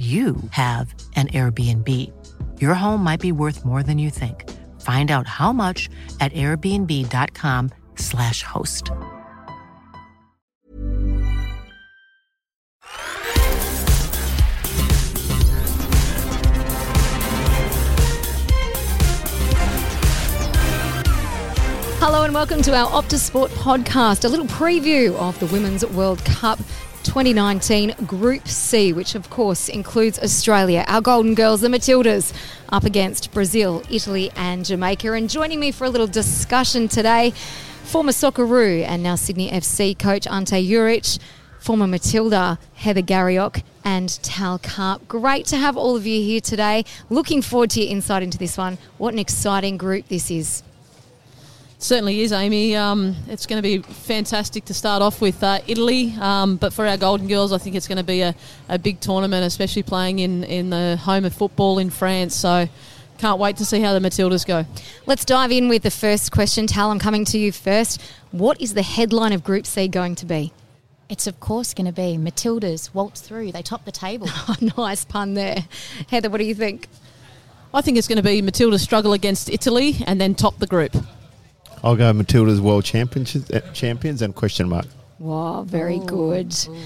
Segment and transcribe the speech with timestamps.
[0.00, 1.86] you have an Airbnb.
[2.58, 4.48] Your home might be worth more than you think.
[4.80, 8.90] Find out how much at airbnb.com/slash host.
[22.00, 26.24] Hello and welcome to our Optus Sport podcast, a little preview of the Women's World
[26.24, 26.58] Cup
[27.10, 32.32] 2019 Group C, which of course includes Australia, our Golden Girls, the Matildas,
[32.68, 35.12] up against Brazil, Italy, and Jamaica.
[35.14, 37.32] And joining me for a little discussion today,
[37.82, 41.18] former Socceroo and now Sydney FC coach Ante Juric,
[41.58, 45.08] former Matilda Heather Garriock, and Tal Karp.
[45.08, 46.84] Great to have all of you here today.
[47.08, 48.78] Looking forward to your insight into this one.
[48.98, 50.62] What an exciting group this is.
[51.82, 52.76] Certainly is, Amy.
[52.76, 56.86] Um, it's going to be fantastic to start off with uh, Italy, um, but for
[56.86, 58.34] our Golden Girls, I think it's going to be a,
[58.68, 62.36] a big tournament, especially playing in, in the home of football in France.
[62.36, 62.68] So
[63.16, 64.66] can't wait to see how the Matildas go.
[65.06, 66.66] Let's dive in with the first question.
[66.66, 68.02] Tal, I'm coming to you first.
[68.30, 70.52] What is the headline of Group C going to be?
[71.08, 73.52] It's of course going to be Matildas waltz through.
[73.52, 74.28] They top the table.
[74.48, 75.64] Oh, nice pun there.
[76.10, 76.88] Heather, what do you think?
[77.72, 80.94] I think it's going to be Matildas struggle against Italy and then top the group.
[81.82, 84.86] I'll go Matilda's world champions, uh, champions and question mark.
[85.18, 86.04] Wow, very Ooh.
[86.04, 86.54] good.
[86.68, 86.76] Ooh.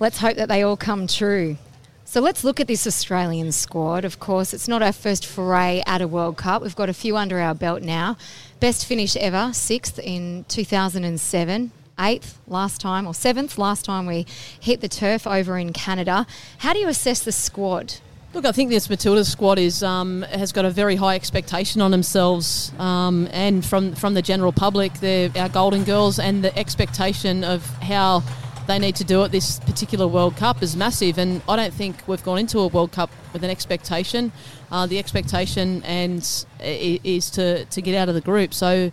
[0.00, 1.56] Let's hope that they all come true.
[2.04, 4.04] So let's look at this Australian squad.
[4.04, 6.62] Of course, it's not our first foray at a World Cup.
[6.62, 8.16] We've got a few under our belt now.
[8.60, 14.26] Best finish ever, sixth in 2007 eighth last time, or seventh last time we
[14.60, 16.26] hit the turf over in Canada.
[16.58, 17.94] How do you assess the squad?
[18.34, 21.90] Look, I think this Matilda squad is um, has got a very high expectation on
[21.90, 27.44] themselves, um, and from from the general public, they're our Golden Girls, and the expectation
[27.44, 28.22] of how
[28.66, 31.18] they need to do it this particular World Cup is massive.
[31.18, 34.32] And I don't think we've gone into a World Cup with an expectation.
[34.70, 36.26] Uh, the expectation and
[36.58, 38.54] is to to get out of the group.
[38.54, 38.92] So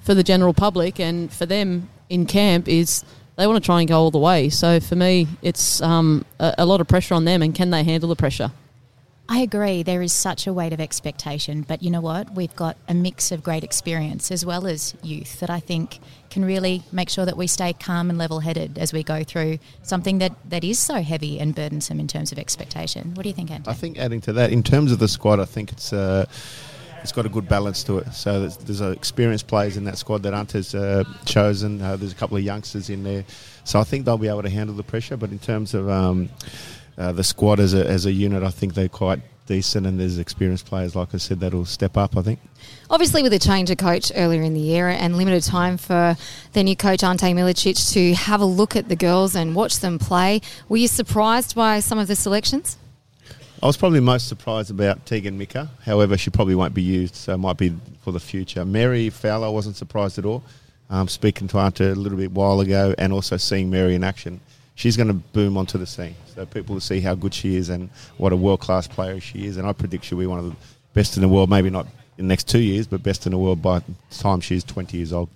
[0.00, 3.04] for the general public and for them in camp is
[3.36, 4.50] they want to try and go all the way.
[4.50, 7.82] So for me, it's um, a, a lot of pressure on them, and can they
[7.82, 8.52] handle the pressure?
[9.28, 9.82] I agree.
[9.82, 12.34] There is such a weight of expectation, but you know what?
[12.34, 15.98] We've got a mix of great experience as well as youth that I think
[16.30, 19.58] can really make sure that we stay calm and level headed as we go through
[19.82, 23.14] something that, that is so heavy and burdensome in terms of expectation.
[23.14, 23.68] What do you think, Ante?
[23.68, 25.92] I think adding to that, in terms of the squad, I think it's.
[25.92, 26.26] Uh,
[27.02, 28.12] it's got a good balance to it.
[28.12, 31.80] So there's, there's experienced players in that squad that aren't as uh, chosen.
[31.80, 33.24] Uh, there's a couple of youngsters in there,
[33.62, 35.16] so I think they'll be able to handle the pressure.
[35.16, 36.30] But in terms of um,
[36.98, 40.18] uh, the squad as a, as a unit, I think they're quite decent, and there's
[40.18, 42.16] experienced players, like I said, that'll step up.
[42.16, 42.40] I think.
[42.90, 46.16] Obviously, with a change of coach earlier in the year and limited time for
[46.52, 49.98] the new coach Ante Milicic to have a look at the girls and watch them
[49.98, 52.76] play, were you surprised by some of the selections?
[53.62, 55.70] I was probably most surprised about Teagan Micah.
[55.84, 58.64] However, she probably won't be used, so it might be for the future.
[58.64, 60.44] Mary Fowler, I wasn't surprised at all.
[60.88, 64.40] Um, speaking to Ante a little bit while ago, and also seeing Mary in action
[64.76, 66.14] she's going to boom onto the scene.
[66.32, 69.46] So people will see how good she is and what a world class player she
[69.46, 69.56] is.
[69.56, 70.54] And I predict she'll be one of the
[70.94, 71.50] best in the world.
[71.50, 71.86] Maybe not
[72.18, 74.96] in the next two years, but best in the world by the time she's 20
[74.96, 75.28] years old.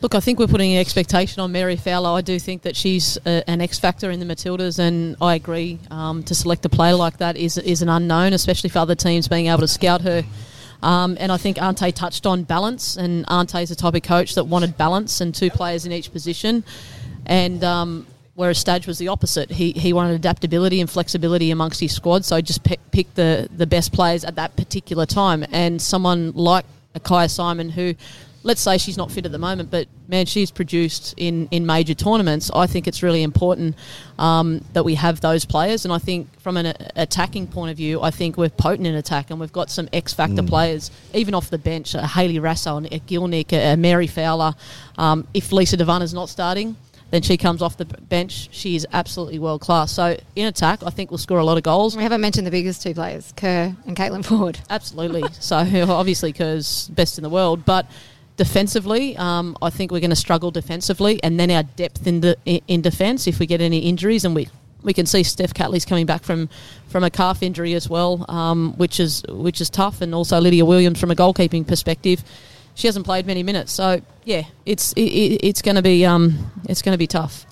[0.00, 2.10] Look, I think we're putting an expectation on Mary Fowler.
[2.10, 5.80] I do think that she's a, an X factor in the Matildas, and I agree.
[5.90, 9.26] Um, to select a player like that is is an unknown, especially for other teams
[9.26, 10.22] being able to scout her.
[10.84, 14.36] Um, and I think Ante touched on balance, and Ante is the type of coach
[14.36, 16.62] that wanted balance and two players in each position.
[17.26, 18.06] And um,
[18.38, 19.50] whereas Staj was the opposite.
[19.50, 23.66] He, he wanted adaptability and flexibility amongst his squad, so just pick, pick the, the
[23.66, 25.44] best players at that particular time.
[25.50, 26.64] And someone like
[27.00, 27.96] Kyah Simon, who,
[28.44, 31.94] let's say she's not fit at the moment, but man, she's produced in, in major
[31.94, 32.48] tournaments.
[32.54, 33.74] I think it's really important
[34.20, 35.84] um, that we have those players.
[35.84, 39.30] And I think from an attacking point of view, I think we're potent in attack
[39.30, 40.48] and we've got some X factor mm.
[40.48, 44.54] players, even off the bench, a Hayley Raso, a Gielnik, a Mary Fowler.
[44.96, 46.76] Um, if Lisa De Vanna is not starting,
[47.10, 48.48] then she comes off the bench.
[48.52, 49.92] She is absolutely world class.
[49.92, 51.96] So in attack, I think we'll score a lot of goals.
[51.96, 54.60] We haven't mentioned the biggest two players, Kerr and Caitlin Foord.
[54.70, 55.22] Absolutely.
[55.40, 55.56] so
[55.88, 57.86] obviously Kerr's best in the world, but
[58.36, 62.36] defensively, um, I think we're going to struggle defensively, and then our depth in the
[62.44, 64.48] in defence if we get any injuries, and we
[64.80, 66.48] We can see Steph Catley's coming back from,
[66.86, 70.64] from a calf injury as well, um, which is which is tough, and also Lydia
[70.64, 72.22] Williams from a goalkeeping perspective.
[72.78, 76.80] She hasn't played many minutes, so yeah, it's it, it's going to be um, it's
[76.80, 77.44] going to be tough.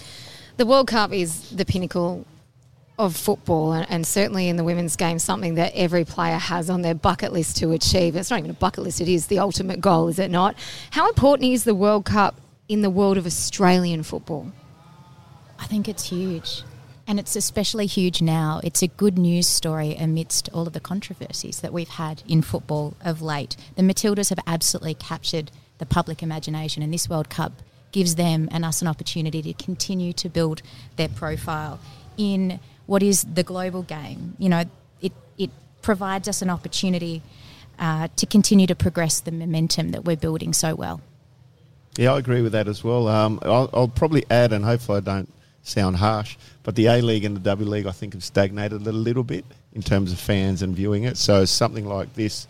[0.56, 2.24] The World Cup is the pinnacle
[2.96, 6.82] of football, and, and, certainly in the women's game, something that every player has on
[6.82, 8.14] their bucket list to achieve.
[8.14, 10.54] It's not even a bucket list; it is the ultimate goal, is it not?
[10.90, 14.52] How important is the World Cup in the world of Australian football?
[15.58, 16.62] I think it's huge.
[17.08, 18.60] And it's especially huge now.
[18.64, 22.94] It's a good news story amidst all of the controversies that we've had in football
[23.04, 23.56] of late.
[23.76, 27.52] The Matildas have absolutely captured the public imagination, and this World Cup
[27.92, 30.62] gives them and us an opportunity to continue to build
[30.96, 31.78] their profile
[32.16, 34.34] in what is the global game.
[34.38, 34.64] You know,
[35.00, 35.50] it, it
[35.82, 37.22] provides us an opportunity
[37.78, 41.00] uh, to continue to progress the momentum that we're building so well.
[41.96, 43.08] Yeah, I agree with that as well.
[43.08, 45.32] Um, I'll, I'll, probably add, and hopefully I don't
[45.66, 48.92] sound harsh, but the A League and the W League, I think, have stagnated a
[48.92, 51.16] little bit in terms of fans and viewing it.
[51.16, 52.46] So something like this,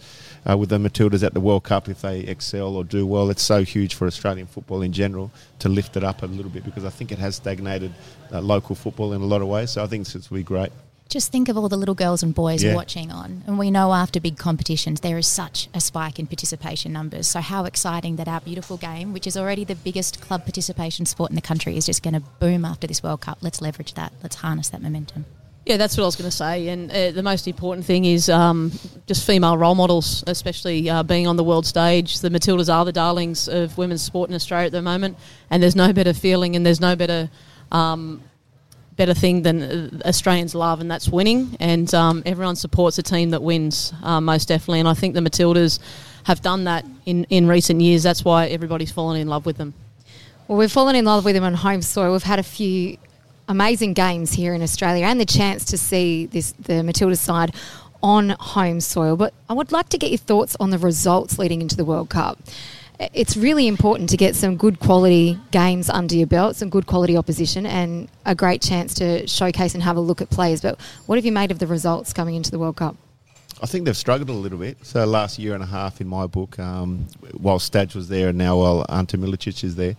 [0.48, 3.42] uh, with the Matildas at the World Cup, if they excel or do well, it's
[3.42, 5.30] so huge for Australian football in general
[5.60, 7.92] to lift it up a little bit because I think it has stagnated
[8.30, 9.70] uh, local football in a lot of ways.
[9.70, 10.70] So I think this will be great
[11.08, 12.74] just think of all the little girls and boys yeah.
[12.74, 13.42] watching on.
[13.46, 17.28] And we know after big competitions, there is such a spike in participation numbers.
[17.28, 21.30] So, how exciting that our beautiful game, which is already the biggest club participation sport
[21.30, 23.38] in the country, is just going to boom after this World Cup.
[23.40, 24.12] Let's leverage that.
[24.22, 25.26] Let's harness that momentum.
[25.64, 26.68] Yeah, that's what I was going to say.
[26.68, 28.70] And uh, the most important thing is um,
[29.06, 32.20] just female role models, especially uh, being on the world stage.
[32.20, 35.18] The Matildas are the darlings of women's sport in Australia at the moment,
[35.50, 37.28] and there's no better feeling and there's no better
[37.72, 38.22] um,
[38.96, 41.56] better thing than uh, Australians love, and that's winning.
[41.60, 44.80] And um, everyone supports a team that wins, uh, most definitely.
[44.80, 45.78] And I think the Matildas
[46.24, 48.02] have done that in, in recent years.
[48.02, 49.74] That's why everybody's fallen in love with them.
[50.48, 52.12] Well, we've fallen in love with them on home soil.
[52.12, 52.96] We've had a few
[53.48, 57.54] amazing games here in Australia and the chance to see this the Matildas side
[58.02, 59.16] on home soil.
[59.16, 62.10] But I would like to get your thoughts on the results leading into the World
[62.10, 62.38] Cup
[62.98, 67.16] it's really important to get some good quality games under your belt, some good quality
[67.16, 70.60] opposition, and a great chance to showcase and have a look at players.
[70.60, 72.96] But what have you made of the results coming into the World Cup?
[73.62, 74.84] I think they've struggled a little bit.
[74.84, 78.38] So last year and a half in my book, um, while Staj was there and
[78.38, 79.96] now while Ante Milicic is there,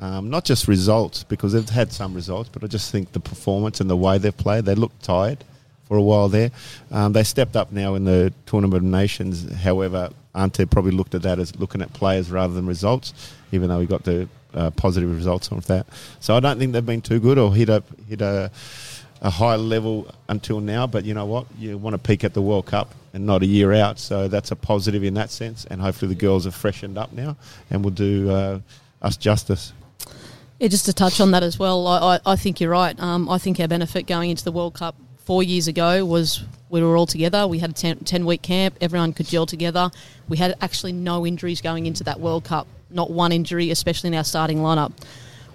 [0.00, 3.80] um, not just results because they've had some results, but I just think the performance
[3.80, 5.44] and the way they've played, they look tired
[5.86, 6.50] for a while there.
[6.90, 9.50] Um, they stepped up now in the Tournament of Nations.
[9.52, 13.80] However, Ante probably looked at that as looking at players rather than results, even though
[13.80, 15.86] he got the uh, positive results on that.
[16.20, 18.50] So I don't think they've been too good or hit a hit a,
[19.20, 20.86] a high level until now.
[20.86, 21.46] But you know what?
[21.58, 23.98] You want to peak at the World Cup and not a year out.
[23.98, 25.64] So that's a positive in that sense.
[25.64, 27.36] And hopefully the girls have freshened up now
[27.70, 28.60] and will do uh,
[29.02, 29.72] us justice.
[30.58, 32.98] Yeah, just to touch on that as well, I, I, I think you're right.
[32.98, 34.96] Um, I think our benefit going into the World Cup
[35.26, 37.46] four years ago was we were all together.
[37.46, 38.76] We had a 10, 10 week camp.
[38.80, 39.90] Everyone could gel together.
[40.28, 42.66] We had actually no injuries going into that World Cup.
[42.90, 44.92] Not one injury, especially in our starting lineup.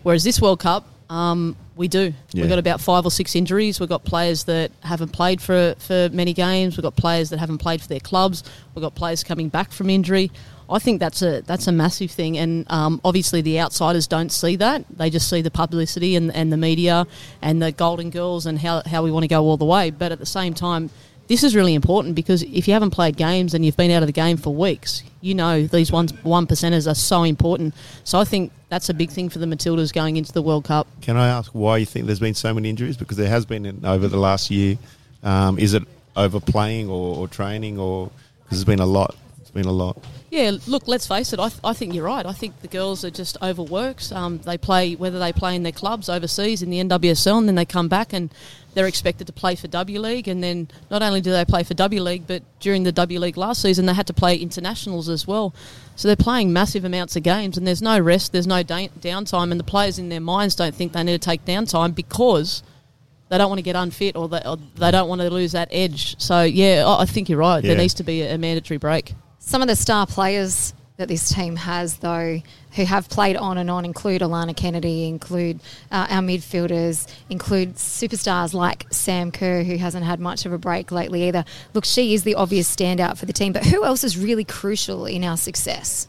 [0.03, 2.13] Whereas this World Cup, um, we do.
[2.31, 2.41] Yeah.
[2.41, 3.79] We've got about five or six injuries.
[3.79, 6.75] We've got players that haven't played for, for many games.
[6.75, 8.43] We've got players that haven't played for their clubs.
[8.75, 10.31] We've got players coming back from injury.
[10.71, 14.55] I think that's a that's a massive thing, and um, obviously the outsiders don't see
[14.57, 14.85] that.
[14.89, 17.05] They just see the publicity and, and the media
[17.41, 19.89] and the Golden Girls and how, how we want to go all the way.
[19.89, 20.89] But at the same time,
[21.27, 24.07] this is really important because if you haven't played games and you've been out of
[24.07, 27.73] the game for weeks, you know these one one percenters are so important.
[28.03, 30.87] So I think that's a big thing for the Matildas going into the World Cup.
[31.01, 32.97] Can I ask why you think there's been so many injuries?
[32.97, 34.77] Because there has been in, over the last year.
[35.23, 35.83] Um, is it
[36.15, 38.09] overplaying or, or training, or
[38.43, 39.15] because there's been a lot?
[39.51, 40.01] It's been a lot.
[40.29, 41.39] Yeah, look, let's face it.
[41.39, 42.25] I, th- I think you're right.
[42.25, 44.13] I think the girls are just overworked.
[44.13, 47.55] Um, they play whether they play in their clubs overseas in the NWSL, and then
[47.55, 48.33] they come back and
[48.73, 50.29] they're expected to play for W League.
[50.29, 53.35] And then not only do they play for W League, but during the W League
[53.35, 55.53] last season, they had to play internationals as well.
[55.97, 59.51] So they're playing massive amounts of games, and there's no rest, there's no da- downtime,
[59.51, 62.63] and the players in their minds don't think they need to take downtime because
[63.27, 65.67] they don't want to get unfit or they, or they don't want to lose that
[65.71, 66.17] edge.
[66.21, 67.61] So yeah, I think you're right.
[67.61, 67.69] Yeah.
[67.69, 69.13] There needs to be a mandatory break.
[69.51, 72.41] Some of the star players that this team has, though,
[72.71, 75.59] who have played on and on, include Alana Kennedy, include
[75.91, 80.89] uh, our midfielders, include superstars like Sam Kerr, who hasn't had much of a break
[80.89, 81.43] lately either.
[81.73, 85.05] Look, she is the obvious standout for the team, but who else is really crucial
[85.05, 86.07] in our success?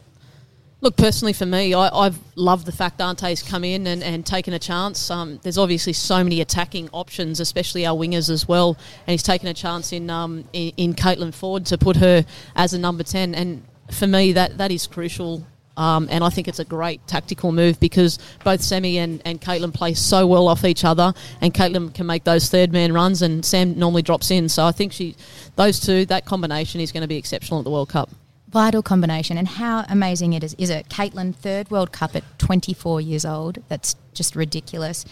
[0.83, 4.53] Look, personally for me, I, have loved the fact Ante's come in and, and taken
[4.53, 5.09] a chance.
[5.09, 9.47] Um, there's obviously so many attacking options, especially our wingers as well, and he's taken
[9.47, 12.25] a chance in um, in, in Caitlin Foord to put her
[12.57, 13.33] as a number ten.
[13.33, 13.63] And
[13.93, 17.79] for me, that that is crucial Um, and I think it's a great tactical move
[17.79, 22.05] because both Sammy and, and Caitlin play so well off each other, and Caitlin can
[22.05, 24.49] make those third man runs, and Sam normally drops in.
[24.49, 25.15] So I think she,
[25.55, 28.09] those two, that combination is going to be exceptional at the World Cup.
[28.53, 30.53] Vital combination, and how amazing it is!
[30.59, 33.57] Is it Caitlin third World Cup at 24 years old?
[33.67, 35.05] That's just ridiculous.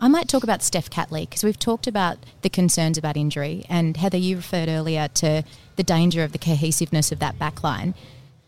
[0.00, 3.96] I might talk about Steph Catley because we've talked about the concerns about injury, and
[3.96, 5.44] Heather, you referred earlier to
[5.76, 7.94] the danger of the cohesiveness of that backline.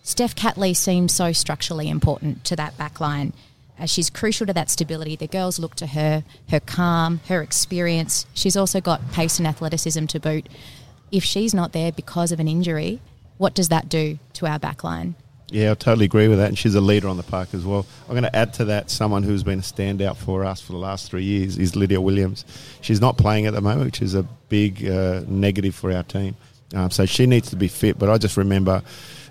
[0.03, 3.33] Steph Catley seems so structurally important to that backline.
[3.79, 5.15] Uh, she's crucial to that stability.
[5.15, 8.27] The girls look to her, her calm, her experience.
[8.35, 10.49] She's also got pace and athleticism to boot.
[11.13, 13.01] If she's not there because of an injury,
[13.41, 15.15] what does that do to our backline?
[15.49, 16.49] Yeah, I totally agree with that.
[16.49, 17.87] And she's a leader on the park as well.
[18.03, 20.79] I'm going to add to that someone who's been a standout for us for the
[20.79, 22.45] last three years is Lydia Williams.
[22.83, 26.37] She's not playing at the moment, which is a big uh, negative for our team.
[26.75, 27.99] Um, so she needs to be fit.
[27.99, 28.83] But I just remember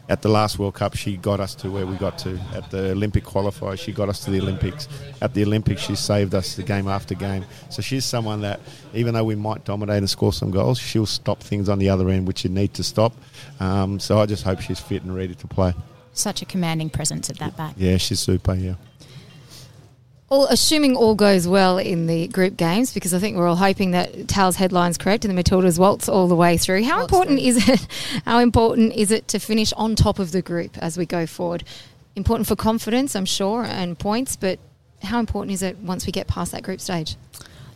[0.10, 2.40] at the last World Cup, she got us to where we got to.
[2.54, 4.88] At the Olympic qualifier, she got us to the Olympics.
[5.22, 7.46] At the Olympics, she saved us the game after game.
[7.70, 8.60] So she's someone that,
[8.94, 12.10] even though we might dominate and score some goals, she'll stop things on the other
[12.10, 13.14] end which you need to stop.
[13.60, 15.74] Um, so I just hope she's fit and ready to play
[16.20, 17.74] such a commanding presence at that back.
[17.78, 18.54] Yeah, she's super.
[18.54, 18.76] Yeah.
[20.30, 23.92] All, assuming all goes well in the group games, because I think we're all hoping
[23.92, 26.84] that Tal's headline's correct and the Matildas waltz all the way through.
[26.84, 27.48] How waltz important through.
[27.48, 27.88] is it?
[28.26, 31.64] How important is it to finish on top of the group as we go forward?
[32.16, 34.60] Important for confidence, I'm sure, and points, but
[35.04, 37.16] how important is it once we get past that group stage?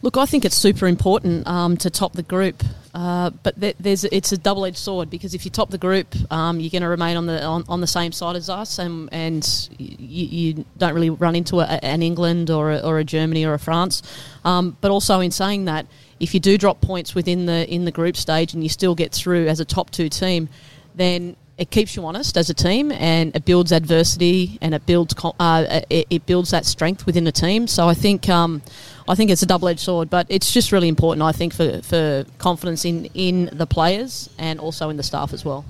[0.02, 2.62] Look, I think it's super important um, to top the group,
[2.94, 6.60] uh, but th- there's it's a double-edged sword because if you top the group, um,
[6.60, 9.70] you're going to remain on the on, on, the same side as us, and and
[9.80, 13.56] you, you don't really run into a, an England or a, or a Germany or
[13.56, 14.04] a France.
[14.46, 15.88] Um, but also in saying that,
[16.20, 19.12] if you do drop points within the in the group stage and you still get
[19.12, 20.48] through as a top two team,
[20.94, 25.14] then it keeps you honest as a team and it builds adversity and it builds
[25.40, 27.68] uh, it, it, builds that strength within the team.
[27.68, 28.62] So I think um,
[29.08, 31.22] I think it's a double edged sword, but it's just really important.
[31.24, 35.46] I think for, for confidence in in the players and also in the staff as
[35.46, 35.66] well.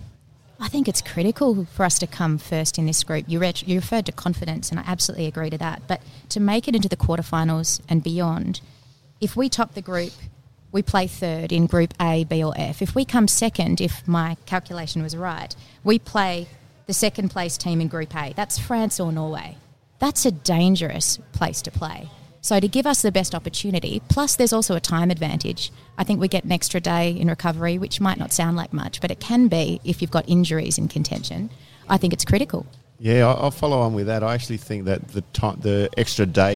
[0.59, 3.25] I think it's critical for us to come first in this group.
[3.27, 5.81] You, you referred to confidence, and I absolutely agree to that.
[5.87, 8.61] But to make it into the quarterfinals and beyond,
[9.19, 10.13] if we top the group
[10.73, 12.81] we play third in Group A, B, or F.
[12.81, 16.47] If we come second, if my calculation was right, we play
[16.87, 18.33] the second place team in Group A.
[18.35, 19.57] That's France or Norway.
[19.99, 22.09] That's a dangerous place to play.
[22.41, 25.71] So, to give us the best opportunity, plus there's also a time advantage.
[25.97, 28.99] I think we get an extra day in recovery, which might not sound like much,
[28.99, 31.51] but it can be if you've got injuries in contention.
[31.87, 32.65] I think it's critical.
[32.99, 34.23] Yeah, I'll follow on with that.
[34.23, 36.55] I actually think that the time, the extra day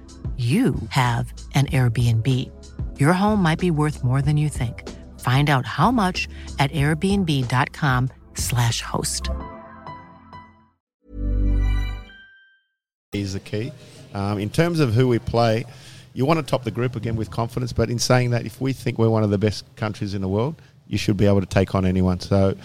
[0.41, 2.27] you have an Airbnb.
[2.99, 4.89] Your home might be worth more than you think.
[5.19, 9.29] Find out how much at airbnb.com/slash host.
[13.13, 13.73] Is the key.
[14.13, 15.65] Um, in terms of who we play,
[16.13, 18.73] you want to top the group again with confidence, but in saying that, if we
[18.73, 20.55] think we're one of the best countries in the world,
[20.87, 22.19] you should be able to take on anyone.
[22.19, 22.55] So,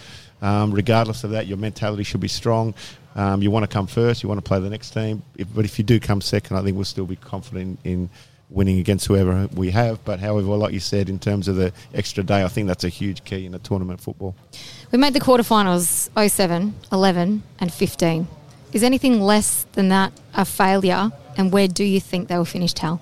[0.40, 2.74] um, regardless of that, your mentality should be strong.
[3.16, 4.22] Um, you want to come first.
[4.22, 5.22] You want to play the next team.
[5.36, 8.10] If, but if you do come second, I think we'll still be confident in
[8.50, 10.04] winning against whoever we have.
[10.04, 12.90] But however, like you said, in terms of the extra day, I think that's a
[12.90, 14.36] huge key in a tournament football.
[14.92, 18.28] We made the quarterfinals 07, 11, and 15.
[18.74, 21.10] Is anything less than that a failure?
[21.38, 23.00] And where do you think they will finish, Tal?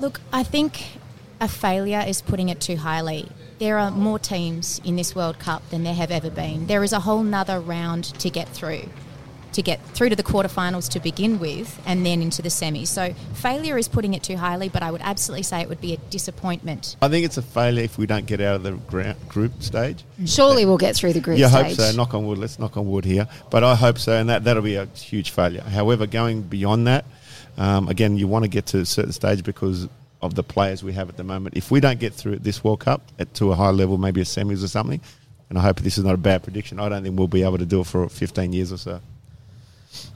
[0.00, 0.98] Look, I think
[1.40, 5.68] a failure is putting it too highly there are more teams in this World Cup
[5.70, 6.66] than there have ever been.
[6.66, 8.82] There is a whole nother round to get through,
[9.52, 12.84] to get through to the quarterfinals to begin with, and then into the semi.
[12.84, 15.94] So failure is putting it too highly, but I would absolutely say it would be
[15.94, 16.96] a disappointment.
[17.00, 18.72] I think it's a failure if we don't get out of the
[19.28, 20.04] group stage.
[20.26, 21.66] Surely we'll get through the group you stage.
[21.66, 21.92] hope so.
[21.96, 22.38] Knock on wood.
[22.38, 23.26] Let's knock on wood here.
[23.50, 25.62] But I hope so, and that that'll be a huge failure.
[25.62, 27.06] However, going beyond that,
[27.56, 29.88] um, again, you want to get to a certain stage because
[30.22, 31.56] of the players we have at the moment.
[31.56, 34.24] If we don't get through this World Cup at, to a high level, maybe a
[34.24, 35.00] semis or something,
[35.48, 37.58] and I hope this is not a bad prediction, I don't think we'll be able
[37.58, 39.00] to do it for 15 years or so.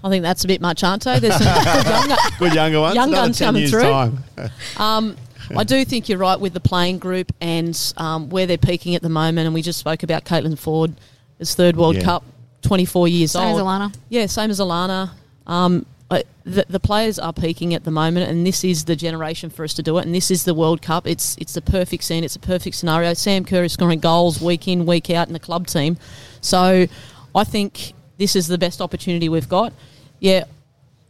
[0.03, 1.19] I think that's a bit much, aren't they?
[1.19, 3.83] There's some good younger, good younger ones, young guns coming through.
[4.77, 5.17] um,
[5.57, 9.03] I do think you're right with the playing group and um, where they're peaking at
[9.03, 9.47] the moment.
[9.47, 10.95] And we just spoke about Caitlin Foord,
[11.39, 12.03] as third World yeah.
[12.03, 12.25] Cup
[12.63, 13.63] 24 years Same as old.
[13.63, 13.95] Alana.
[14.09, 15.11] Yeah, same as Alana.
[15.47, 19.49] Um, uh, the, the players are peaking at the moment, and this is the generation
[19.49, 20.05] for us to do it.
[20.05, 21.07] And this is the World Cup.
[21.07, 22.25] It's it's the perfect scene.
[22.25, 23.15] It's a perfect scenario.
[23.15, 25.97] Sam Kerr is scoring goals week in, week out in the club team.
[26.41, 26.87] So
[27.35, 29.73] I think this is the best opportunity we've got.
[30.19, 30.45] Yeah,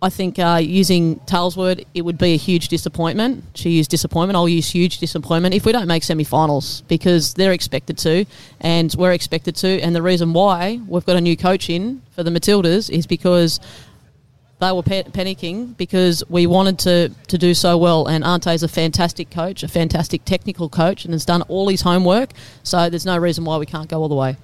[0.02, 3.44] I think uh, using Tal's word, it would be a huge disappointment.
[3.54, 4.36] She used disappointment.
[4.36, 8.24] I'll use huge disappointment if we don't make semi-finals because they're expected to,
[8.60, 9.80] and we're expected to.
[9.80, 13.60] And the reason why we've got a new coach in for the Matildas is because
[14.60, 18.06] they were pa- panicking because we wanted to, to do so well.
[18.06, 21.80] And Ante is a fantastic coach, a fantastic technical coach, and has done all his
[21.80, 22.30] homework.
[22.62, 24.36] So there's no reason why we can't go all the way.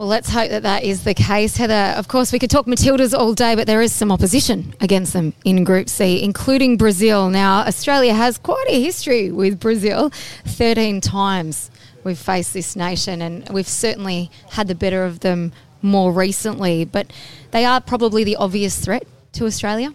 [0.00, 1.94] Well, let's hope that that is the case, Heather.
[1.94, 5.34] Of course, we could talk Matildas all day, but there is some opposition against them
[5.44, 7.28] in Group C, including Brazil.
[7.28, 10.10] Now, Australia has quite a history with Brazil.
[10.46, 11.70] 13 times
[12.02, 17.12] we've faced this nation, and we've certainly had the better of them more recently, but
[17.50, 19.94] they are probably the obvious threat to Australia.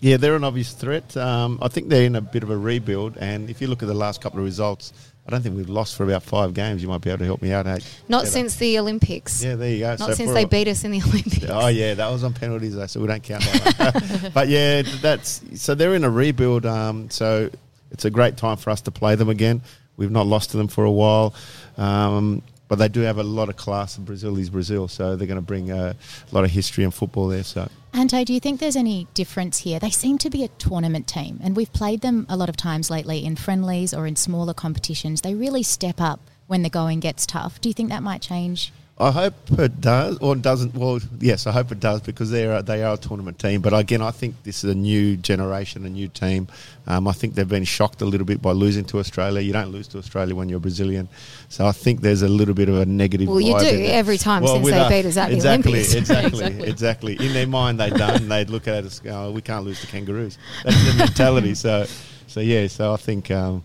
[0.00, 1.16] Yeah, they're an obvious threat.
[1.16, 3.88] Um, I think they're in a bit of a rebuild, and if you look at
[3.88, 4.92] the last couple of results,
[5.26, 6.80] I don't think we've lost for about five games.
[6.80, 7.66] You might be able to help me out.
[7.66, 8.30] Hey, Not Heather.
[8.30, 9.44] since the Olympics.
[9.44, 9.88] Yeah, there you go.
[9.90, 11.46] Not So since they beat us in the Olympics.
[11.50, 14.30] Oh yeah, that was on penalties though, so we don't count that.
[14.34, 16.64] but yeah, that's so they're in a rebuild.
[16.64, 17.50] Um, so
[17.90, 19.60] it's a great time for us to play them again.
[19.98, 21.34] We've not lost to them for a while,
[21.76, 23.96] um, but they do have a lot of class.
[23.96, 25.96] And Brazil is Brazil, so they're going to bring a
[26.30, 27.42] lot of history and football there.
[27.42, 29.78] So Ante, do you think there's any difference here?
[29.78, 32.90] They seem to be a tournament team, and we've played them a lot of times
[32.90, 35.22] lately in friendlies or in smaller competitions.
[35.22, 37.60] They really step up when the going gets tough.
[37.60, 38.72] Do you think that might change?
[39.00, 40.74] I hope it does, or doesn't.
[40.74, 43.60] Well, yes, I hope it does because they are they are a tournament team.
[43.60, 46.48] But again, I think this is a new generation, a new team.
[46.88, 49.40] Um, I think they've been shocked a little bit by losing to Australia.
[49.40, 51.08] You don't lose to Australia when you're Brazilian,
[51.48, 53.28] so I think there's a little bit of a negative.
[53.28, 55.94] Well, you do every time since they us- beat us at the exactly, Olympics.
[55.98, 56.68] Exactly, Exactly.
[56.68, 58.28] exactly, In their mind, they don't.
[58.28, 59.00] They'd look at us.
[59.08, 60.38] Oh, we can't lose to kangaroos.
[60.64, 61.54] That's the mentality.
[61.54, 61.86] So,
[62.26, 62.66] so yeah.
[62.66, 63.62] So I think, um,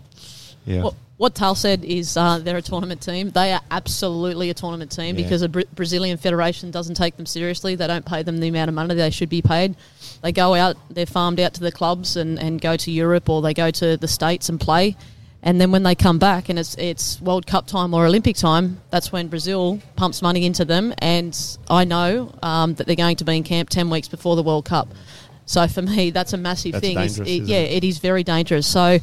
[0.64, 0.82] yeah.
[0.82, 3.30] What, what Tal said is uh, they're a tournament team.
[3.30, 5.24] They are absolutely a tournament team Yeah.
[5.24, 7.76] because the Bra- Brazilian Federation doesn't take them seriously.
[7.76, 9.76] They don't pay them the amount of money they should be paid.
[10.22, 13.42] They go out, they're farmed out to the clubs and, and go to Europe or
[13.42, 14.96] they go to the States and play.
[15.42, 18.80] And then when they come back and it's it's World Cup time or Olympic time,
[18.90, 20.94] that's when Brazil pumps money into them.
[20.98, 24.42] And I know um, that they're going to be in camp 10 weeks before the
[24.42, 24.88] World Cup.
[25.46, 26.92] So for me, that's a massive That's thing.
[26.96, 27.84] It's- it- isn't yeah, it?
[27.84, 28.66] it is very dangerous.
[28.66, 28.98] So,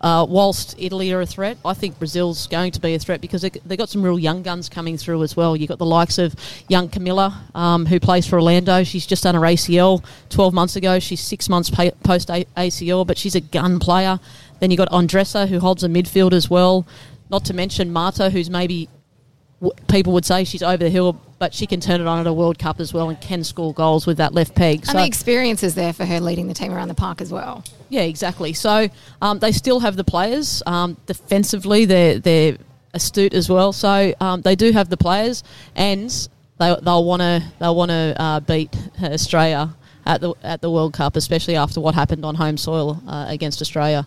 [0.00, 3.42] uh, whilst Italy are a threat, I think Brazil's going to be a threat because
[3.42, 5.56] they they got some real young guns coming through as well.
[5.56, 6.34] You've got the likes of
[6.68, 8.82] young Camila, um, who plays for Orlando.
[8.82, 10.98] She's just done her ACL 12 months ago.
[10.98, 14.20] She's six months post ACL, but she's a gun player.
[14.60, 16.86] Then you've got Andressa, who holds a midfield as well.
[17.30, 18.88] Not to mention Marta, who's maybe
[19.88, 22.32] people would say she's over the hill, but she can turn it on at a
[22.32, 24.84] World Cup as well and can score goals with that left peg.
[24.88, 27.64] And the experience is there for her leading the team around the park as well.
[27.88, 28.52] Yeah, exactly.
[28.52, 28.88] So
[29.20, 30.62] um, they still have the players.
[30.66, 32.56] Um, defensively, they're they're
[32.94, 33.72] astute as well.
[33.72, 35.42] So um, they do have the players,
[35.74, 36.10] and
[36.58, 39.74] they they'll want to they'll want to uh, beat Australia
[40.06, 43.60] at the at the World Cup, especially after what happened on home soil uh, against
[43.60, 44.06] Australia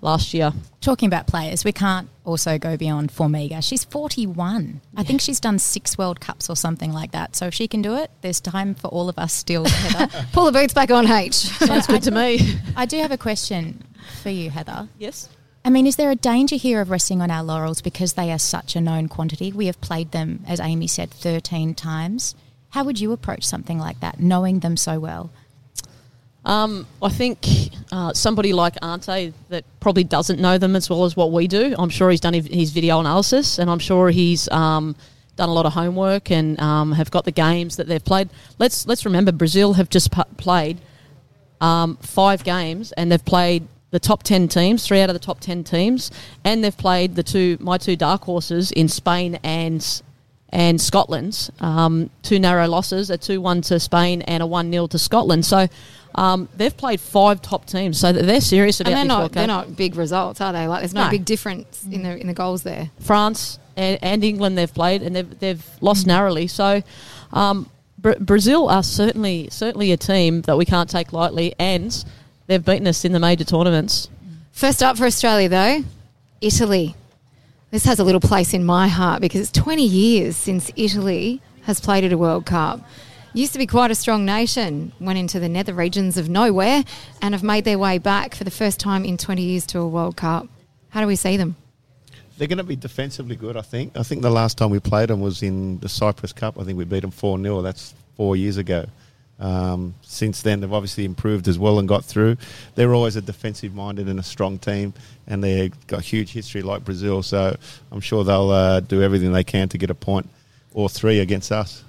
[0.00, 0.52] last year.
[0.80, 3.62] Talking about players, we can't also go beyond Formiga.
[3.62, 4.80] She's 41.
[4.96, 7.36] I think she's done six World Cups or something like that.
[7.36, 10.26] So if she can do it, there's time for all of us still, Heather.
[10.32, 11.34] Pull the boots back on, H.
[11.34, 12.40] Sounds good to me.
[12.76, 13.84] I do have a question
[14.22, 14.88] for you, Heather.
[14.98, 15.28] yes.
[15.62, 18.38] I mean, is there a danger here of resting on our laurels because they are
[18.38, 19.52] such a known quantity?
[19.52, 22.34] We have played them, as Amy said, 13 times.
[22.70, 25.30] How would you approach something like that, knowing them so well?
[26.44, 27.46] Um, I think
[27.92, 31.74] uh, somebody like Ante that probably doesn't know them as well as what we do.
[31.78, 34.96] I'm sure he's done his- video analysis, and I'm sure he's um,
[35.36, 38.30] done a lot of homework and um, have got the games that they've played.
[38.58, 40.80] Let's let's remember Brazil have just played
[41.60, 45.40] um, five games, and they've played the top ten teams, three out of the top
[45.40, 46.10] ten teams,
[46.44, 50.02] and they've played the two my two dark horses in Spain and
[50.50, 51.50] and Scotland's.
[51.60, 55.44] Um, two narrow losses, a two one to Spain and a one 0 to Scotland.
[55.44, 55.68] So.
[56.12, 59.76] Um, they've played five top teams, so they're serious about And they're not, They're not
[59.76, 60.66] big results, are they?
[60.66, 61.10] Like there's no, No.
[61.10, 62.90] big difference in the in the goals there.
[62.98, 66.48] France and, and England they've played and they've, they've lost narrowly.
[66.48, 66.82] So
[67.32, 72.04] um, Bra- Brazil are certainly certainly a team that we can't take lightly, and
[72.48, 74.08] they've beaten us in the major tournaments.
[74.50, 75.84] First up for Australia though,
[76.40, 76.96] Italy.
[77.70, 81.80] This has a little place in my heart because it's 20 years since Italy has
[81.80, 82.80] played at a World Cup.
[83.32, 86.82] Used to be quite a strong nation, went into the nether regions of nowhere
[87.22, 89.86] and have made their way back for the first time in 20 years to a
[89.86, 90.48] World Cup.
[90.88, 91.54] How do we see them?
[92.36, 93.96] They're going to be defensively good, I think.
[93.96, 96.58] I think the last time we played them was in the Cyprus Cup.
[96.58, 97.62] I think we beat them 4 0.
[97.62, 98.86] That's four years ago.
[99.40, 102.36] Um, since then, they've obviously improved as well and got through.
[102.74, 104.92] They're always a defensive minded and a strong team,
[105.26, 107.22] and they've got huge history like Brazil.
[107.22, 107.56] So
[107.90, 110.28] I'm sure they'll uh, do everything they can to get a point
[110.74, 111.82] or three against us.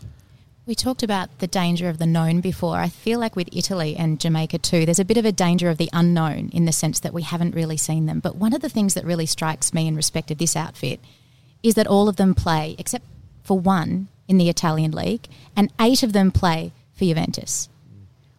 [0.65, 2.77] We talked about the danger of the known before.
[2.77, 5.77] I feel like with Italy and Jamaica too, there's a bit of a danger of
[5.77, 8.19] the unknown in the sense that we haven't really seen them.
[8.19, 10.99] But one of the things that really strikes me in respect of this outfit
[11.63, 13.03] is that all of them play, except
[13.43, 17.67] for one in the Italian league, and eight of them play for Juventus.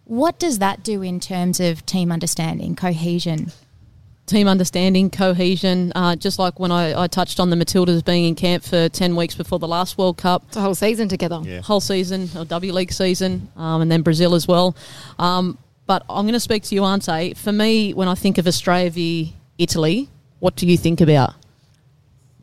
[0.05, 3.53] What does that do in terms of team understanding, cohesion?
[4.27, 5.93] team understanding, cohesion.
[5.95, 9.17] Uh, just like when I, I, touched on the Matildas being in camp for 10
[9.17, 10.45] weeks before the last World Cup.
[10.47, 11.41] It's a whole season together.
[11.43, 11.61] Yeah.
[11.61, 14.77] Whole season, or W League season, um, and then Brazil as well.
[15.19, 17.35] Um, but I'm going to speak to you, Ante.
[17.35, 21.35] For me, when I think of Australia v Italy, what do you think about?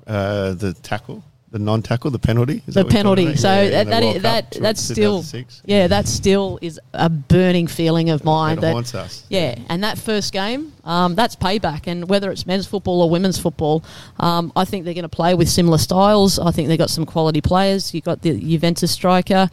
[0.06, 2.62] Uh, the tackle the non-tackle, the penalty.
[2.68, 3.36] Is the penalty.
[3.36, 5.24] So yeah, that that, that that's still
[5.66, 8.60] yeah, that still is a burning feeling of mine.
[8.60, 9.26] that haunts us.
[9.30, 11.88] Yeah, and that first game, um, that's payback.
[11.88, 13.84] And whether it's men's football or women's football,
[14.20, 16.38] um, I think they're going to play with similar styles.
[16.38, 17.94] I think they've got some quality players.
[17.94, 19.50] You've got the Juventus striker.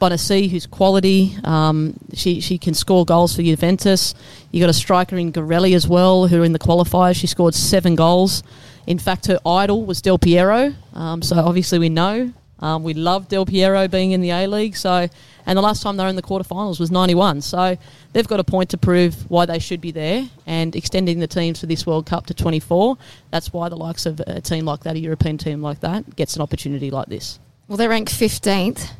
[0.00, 1.36] Bonansea, who's quality.
[1.42, 4.14] Um, she she can score goals for Juventus.
[4.52, 7.96] You got a striker in Girelli as well, who in the qualifiers she scored seven
[7.96, 8.42] goals.
[8.88, 10.72] In fact, her idol was Del Piero.
[10.94, 12.32] Um, so obviously we know.
[12.60, 14.76] Um, we love Del Piero being in the A League.
[14.76, 15.08] So,
[15.44, 17.42] and the last time they were in the quarterfinals was '91.
[17.42, 17.76] So
[18.14, 21.60] they've got a point to prove why they should be there, and extending the teams
[21.60, 22.96] for this World Cup to 24.
[23.30, 26.34] That's why the likes of a team like that, a European team like that, gets
[26.34, 27.38] an opportunity like this.
[27.68, 28.90] Well, they're ranked 15th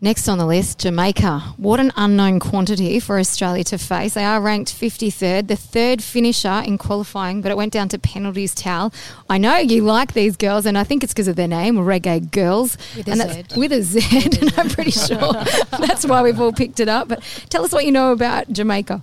[0.00, 1.40] Next on the list, Jamaica.
[1.56, 4.14] What an unknown quantity for Australia to face.
[4.14, 8.54] They are ranked 53rd, the third finisher in qualifying, but it went down to penalties
[8.54, 8.92] Tal.
[9.28, 12.30] I know you like these girls, and I think it's because of their name, Reggae
[12.30, 12.76] Girlz.
[12.96, 13.58] With a Z.
[13.58, 15.32] With a Z, and I'm pretty sure
[15.72, 17.08] that's why we've all picked it up.
[17.08, 19.02] But tell us what you know about Jamaica.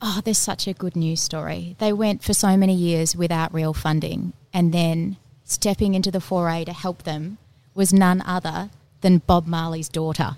[0.00, 1.76] Oh, there's such a good news story.
[1.78, 6.64] They went for so many years without real funding, and then stepping into the foray
[6.64, 7.38] to help them
[7.76, 8.70] was none other
[9.02, 10.36] than Bob Marley's daughter.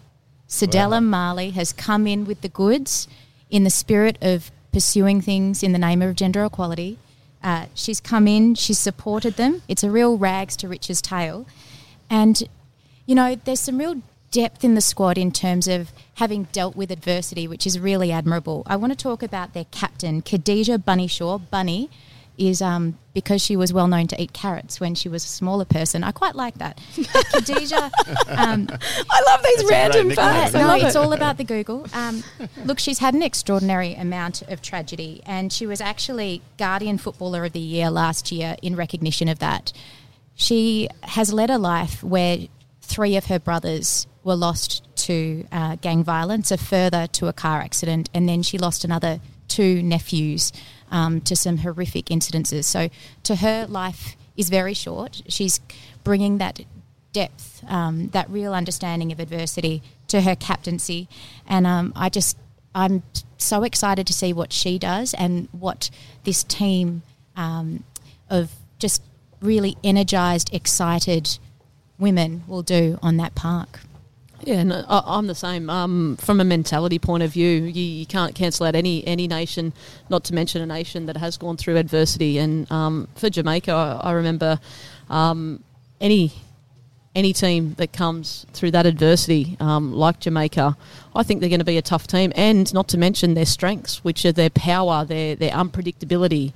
[0.49, 1.01] Cedella wow.
[1.01, 3.09] Marley has come in with the goods
[3.51, 6.99] in the spirit of pursuing things in the name of gender equality.
[7.43, 9.63] Uh, she's come in, she's supported them.
[9.69, 11.47] It's a real rags to riches tale.
[12.11, 12.43] And,
[13.07, 16.91] you know, there's some real depth in the squad in terms of having dealt with
[16.91, 18.65] adversity, which is really admirable.
[18.67, 21.39] I want to talk about their captain, Khadija Bunny Shaw.
[21.39, 21.91] Bunny
[22.37, 25.65] is um, because she was well known to eat carrots when she was a smaller
[25.65, 26.03] person.
[26.03, 26.79] I quite like that.
[26.79, 27.91] Khadija.
[28.27, 30.55] Um, I love these random facts.
[30.55, 30.99] No, it's it.
[30.99, 31.87] all about the Google.
[31.93, 32.25] Um,
[32.65, 37.53] look, she's had an extraordinary amount of tragedy, and she was actually Guardian Footballer of
[37.53, 39.73] the Year last year in recognition of that.
[40.35, 42.39] She has led a life where
[42.83, 47.61] three of her brothers were lost to uh, gang violence, a further to a car
[47.61, 50.53] accident, and then she lost another two nephews
[50.91, 52.65] um, to some horrific incidences.
[52.65, 52.89] So
[53.25, 55.23] to her, life is very short.
[55.29, 55.61] She's
[56.03, 56.61] bringing that
[57.13, 61.09] depth, um, that real understanding of adversity to her captaincy,
[61.47, 62.37] and um, I just
[62.75, 63.03] I'm
[63.39, 65.91] so excited to see what she does and what
[66.25, 67.03] this team
[67.37, 67.85] um,
[68.29, 69.03] of just
[69.41, 71.39] really energized, excited
[71.99, 73.81] women will do on that park.
[74.47, 75.71] Yeah, no, I'm the same.
[75.71, 79.73] Um, from a mentality point of view, you, you, can't cancel out any any nation,
[80.09, 82.39] not to mention a nation that has gone through adversity.
[82.39, 84.61] And um, for Jamaica, I, I remember
[85.09, 85.63] um,
[86.01, 86.33] any
[87.15, 90.77] any team that comes through that adversity, um, like Jamaica,
[91.15, 92.33] I think they're going to be a tough team.
[92.35, 96.53] And not to mention their strengths, which are their power, their their unpredictability,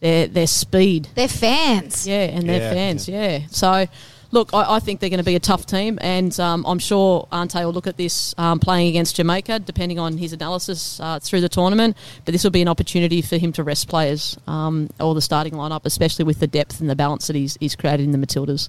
[0.00, 2.06] their their speed, their fans.
[2.06, 2.58] Yeah, and yeah.
[2.58, 3.08] their fans.
[3.08, 3.86] Yeah, so
[4.32, 7.28] look, I, I, think they're going to be a tough team, and um, I'm sure
[7.30, 11.42] Ante will look at this um, playing against Jamaica, depending on his analysis uh, through
[11.42, 11.96] the tournament.
[12.24, 15.52] But this will be an opportunity for him to rest players um, or the starting
[15.52, 18.68] lineup, especially with the depth and the balance that he's, he's created in the Matildas.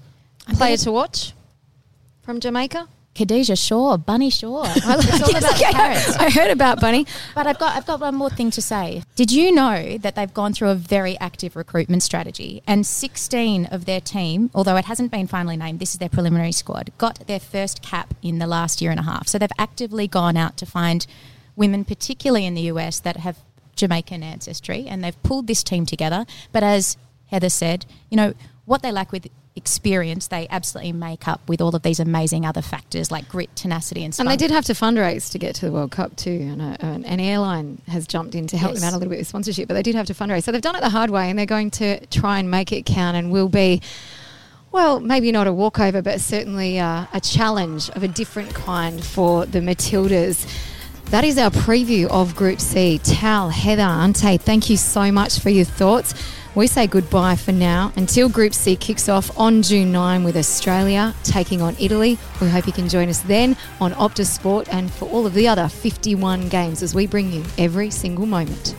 [0.57, 1.33] Player to watch
[2.21, 2.87] from Jamaica?
[3.15, 4.63] Khadija Shaw, Bunny Shaw.
[5.69, 6.19] about.
[6.19, 7.05] I heard about Bunny.
[7.35, 9.03] But I've got I've got one more thing to say.
[9.15, 13.85] Did you know that they've gone through a very active recruitment strategy and 16 of
[13.85, 17.39] their team, although it hasn't been finally named, this is their preliminary squad, got their
[17.39, 19.27] first cap in the last year and a half.
[19.27, 21.05] So they've actively gone out to find
[21.55, 23.37] women particularly in the US that have
[23.75, 26.25] Jamaican ancestry and they've pulled this team together.
[26.51, 26.97] But as
[27.27, 28.33] Heather said, you know,
[28.65, 32.61] what they lack with experience they absolutely make up with all of these amazing other
[32.61, 34.25] factors like grit, tenacity, and stuff.
[34.25, 36.77] And they did have to fundraise to get to the World Cup too, and a,
[36.83, 38.81] an, an airline has jumped in to help yes.
[38.81, 39.67] them out a little bit with sponsorship.
[39.67, 41.45] But they did have to fundraise, so they've done it the hard way, and they're
[41.45, 43.81] going to try and make it count, and will be.
[44.71, 49.45] Well, maybe not a walkover, but certainly uh, a challenge of a different kind for
[49.45, 50.47] the Matildas.
[51.11, 52.97] That is our preview of Group C.
[52.97, 56.15] Tal, Heather, Ante, thank you so much for your thoughts.
[56.55, 61.15] We say goodbye for now until Group C kicks off on June 9 with Australia
[61.23, 62.19] taking on Italy.
[62.39, 65.47] We hope you can join us then on Optus Sport and for all of the
[65.47, 68.75] other 51 games as we bring you every single moment.